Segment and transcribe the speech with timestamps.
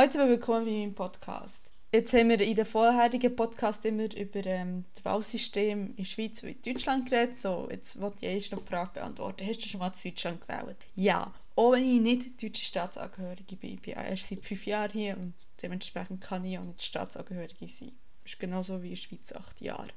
[0.00, 1.70] Heute willkommen bei meinem Podcast.
[1.92, 6.42] Jetzt haben wir in den vorherigen Podcast immer über ähm, das Wahlsystem in der Schweiz
[6.42, 7.36] und in Deutschland geredet.
[7.36, 9.46] So, jetzt wollte ich noch die Frage beantworten.
[9.46, 10.78] Hast du schon mal in Deutschland gewählt?
[10.94, 11.34] Ja.
[11.54, 13.74] Auch wenn ich nicht deutsche Staatsangehörige bin.
[13.74, 17.92] Ich bin erst seit fünf Jahren hier und dementsprechend kann ich auch nicht Staatsangehörige sein.
[18.22, 19.88] Das ist genauso wie in der Schweiz acht Jahre.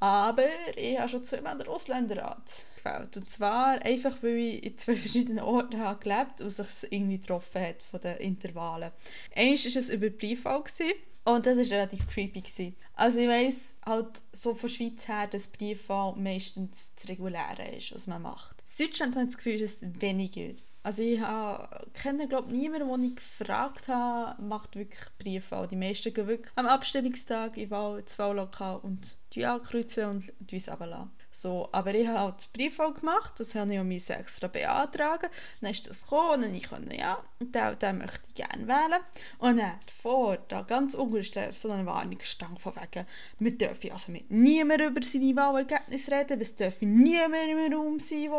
[0.00, 0.44] Aber
[0.76, 3.16] ich habe schon zweimal den Ausländerrat gewählt.
[3.16, 7.62] Und zwar einfach, weil ich in zwei verschiedenen Orten habe gelebt und sich irgendwie getroffen
[7.62, 8.92] hat von den Intervallen.
[9.34, 10.62] Eins war es über Briefwahl.
[11.24, 12.40] Und das war relativ creepy.
[12.40, 12.76] Gewesen.
[12.94, 17.92] Also ich weiss halt so von der Schweiz her, dass Briefwahl meistens das Reguläre ist,
[17.92, 18.62] was man macht.
[18.78, 20.54] In Deutschland habe ich das Gefühl, es ist weniger.
[20.84, 25.66] Also ich habe, kenne glaube niemanden, den ich gefragt habe, macht wirklich Briefwahl.
[25.66, 31.10] Die meisten gehen wirklich am Abstimmungstag in Wahl, ins Wahllokal und ankreuzen und uns runterlassen.
[31.30, 35.28] So, aber ich habe halt Briefwahl gemacht, das habe ich auch extra beantragen.
[35.60, 39.02] Dann ist das gekommen und ich konnte, ja, den, den möchte ich gerne wählen.
[39.36, 42.18] Und dann vor, da ganz unten so eine Warnung
[42.58, 43.06] von wegen,
[43.38, 48.30] wir dürfen also mit niemandem über seine Wahlergebnisse reden, es dürfen niemand im Raum sein,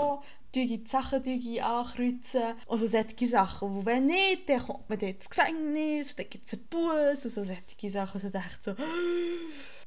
[0.55, 1.23] der die Sachen
[1.61, 6.47] ankreuzen also solche Sachen, wo wenn nicht, dann kommt man dort ins Gefängnis, dann gibt
[6.47, 8.75] es einen Bus und so solche Sachen, so dachte so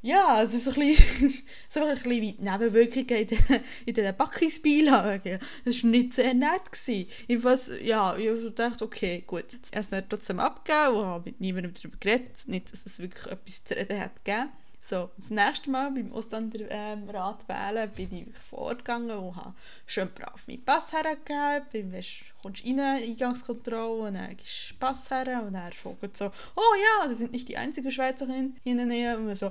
[0.03, 1.35] ja, es ist so ein bisschen,
[1.69, 3.39] so ein bisschen wie die Nebenwirkungen in, den,
[3.87, 5.39] in diesen Backungsbeilagen.
[5.65, 6.73] Das war nicht sehr nett.
[6.73, 7.11] Gewesen.
[7.29, 9.59] Jedenfalls, ja, ich dachte, okay, gut.
[9.71, 12.31] Ich habe es trotzdem abgegeben und habe mit niemandem darüber geredet.
[12.47, 14.51] Nicht, dass es wirklich etwas zu reden hat gegeben.
[14.83, 19.55] So, das nächste Mal beim Ausländerrat ähm, wählen bin ich vorgegangen und habe
[19.87, 21.93] schön brav meinen Pass hergegeben.
[21.93, 26.75] Weißt, kommst rein, Eingangskontrolle, und dann gibst du Pass her und er fragt so, oh
[27.03, 29.19] ja, Sie sind nicht die einzige Schweizerin in der Nähe.
[29.19, 29.51] Und so,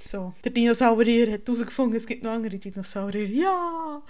[0.00, 3.28] so, der Dinosaurier hat herausgefunden, es gibt noch andere Dinosaurier.
[3.28, 4.02] Ja!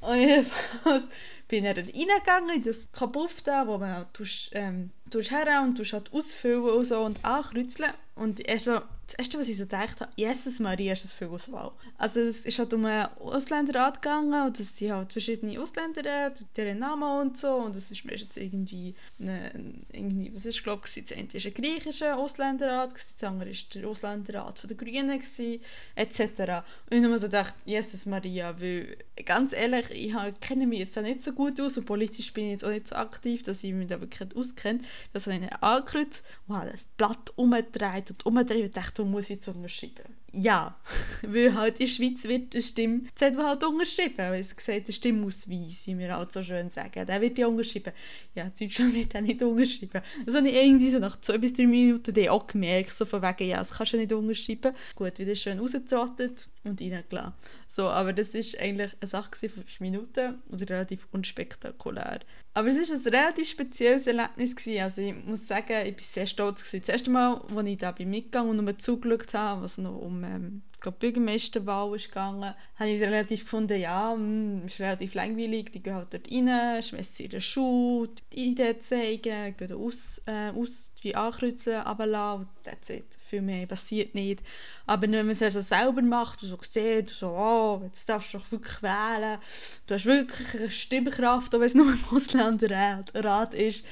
[0.00, 1.08] Und jedenfalls
[1.48, 5.92] bin ich reingegangen in das Kabuff da, wo man tust, ähm, tust her und tust
[5.92, 7.92] halt ausfüllen und so und ankreuzeln.
[8.16, 11.72] Und erstmal das Erste, was ich so gedacht habe, Jesus Maria, ist das für Auswahl.
[11.98, 17.20] Also es ist halt um einen Ausländerrat und das sind halt verschiedene Ausländer, deren Namen
[17.20, 19.52] und so und das ist meistens irgendwie, eine,
[19.92, 23.86] irgendwie was ist, glaube ich, das eine ist ein griechischer Ausländerrat, das andere ist der
[23.86, 25.60] Ausländerrat den Grünen gewesen,
[25.96, 26.20] etc.
[26.20, 26.30] Und
[26.90, 28.96] ich habe mir so gedacht, Jesus Maria, weil
[29.26, 32.52] ganz ehrlich, ich kenne mich jetzt auch nicht so gut aus und politisch bin ich
[32.52, 34.80] jetzt auch nicht so aktiv, dass ich mich da wirklich auskenne.
[35.12, 39.24] Das habe ich angekreuzt und habe das Blatt umgedreht und umgedreht und dachte, Datum muss
[39.24, 40.23] ich jetzt unterschreiben.
[40.36, 40.76] Ja,
[41.22, 44.92] weil halt in der Schweiz wird eine Stimme, das halt unterschrieben, weil es gesagt, der
[44.92, 47.92] Stimmausweis, wie wir halt so schön sagen, der wird ja unterschrieben.
[48.34, 50.00] Ja, in Deutschland wird auch nicht unterschrieben.
[50.26, 53.22] Das habe ich irgendwie so nach zwei bis drei Minuten dann auch gemerkt, so von
[53.22, 54.74] wegen, ja, das kannst du nicht unterschreiben.
[54.96, 57.32] Gut, wieder schön rausgetrottet und reingelassen.
[57.68, 62.20] So, aber das war eigentlich eine Sache von fünf Minuten und relativ unspektakulär.
[62.54, 64.54] Aber es war ein relativ spezielles Erlebnis.
[64.56, 64.82] Gewesen.
[64.82, 66.62] Also ich muss sagen, ich war sehr stolz.
[66.62, 66.80] Gewesen.
[66.80, 70.23] Das erste Mal, als ich da bin mitgegangen und mir zugeschaut habe, was noch um
[70.24, 75.82] ähm, glaube, Bürgermeisterwahl ist gegangen, habe ich relativ gefunden, ja, hm, ist relativ langweilig, die
[75.82, 81.16] gehen halt dort rein, schmeißen ihre Schuhe, die Idee zeigen, gehen aus, äh, aus die
[81.16, 83.04] ankreuzeln, runterlassen, that's it.
[83.26, 84.42] Viel mehr passiert nicht.
[84.86, 88.38] Aber wenn man es also selber macht und so sieht, so, oh, jetzt darfst du
[88.38, 89.38] doch wirklich wählen,
[89.86, 93.84] du hast wirklich eine Stimmkraft, auch wenn es nur im Ausländerrat ist,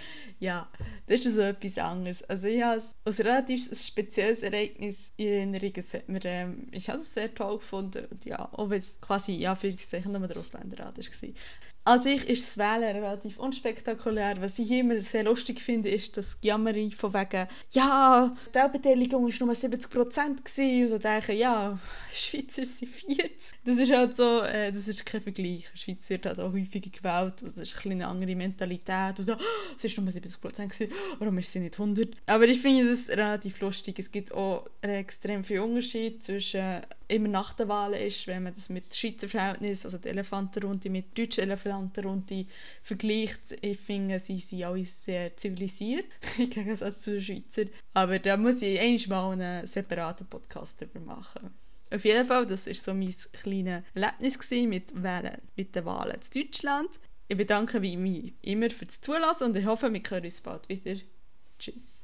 [0.43, 0.69] ja,
[1.07, 2.25] das ist so etwas anderes.
[2.25, 5.73] Also ich habe als relativ ein spezielles Ereignis in Erinnerung.
[5.77, 8.07] Es hat mir, ähm, ich habe es sehr toll gefunden.
[8.11, 11.35] Und ja, auch wenn es quasi, ja, für sich nur der Ausländerrat war.
[11.85, 14.37] An sich ist das Wählen relativ unspektakulär.
[14.41, 19.47] Was ich immer sehr lustig finde, ist das Jammerei von wegen, ja, die Wahlbeteiligung war
[19.47, 21.77] nur 70 Prozent und so denken, ja,
[22.13, 23.59] Schweiz ist sie 40.
[23.65, 25.71] Das ist halt so, äh, das ist kein Vergleich.
[25.75, 29.17] Die Schweiz wird halt auch häufiger gewählt, das ist ein eine andere Mentalität.
[29.17, 29.37] So, oh,
[29.83, 30.73] es war nur 70 Prozent
[31.19, 32.11] warum ist sie nicht 100?
[32.27, 33.99] Aber ich finde das relativ lustig.
[33.99, 36.83] Es gibt auch extrem viel Unterschied zwischen
[37.13, 41.17] immer nach der Wahl ist, wenn man das mit Schweizer Verhältnis, also die Elefantenrunde mit
[41.17, 42.47] deutschen Elefantenrunde
[42.83, 43.57] vergleicht.
[43.61, 46.07] Ich finde, sie sind alle sehr zivilisiert,
[46.39, 47.65] im Gegensatz zu den Schweizer.
[47.95, 51.51] Aber da muss ich einmal einen separaten Podcast darüber machen.
[51.95, 56.43] Auf jeden Fall, das war so mein kleines Erlebnis mit, Wählen, mit den Wahlen in
[56.43, 56.89] Deutschland.
[57.29, 60.95] Ich bedanke mich immer für das Zulassen und ich hoffe, wir hören uns bald wieder.
[61.59, 62.02] Tschüss.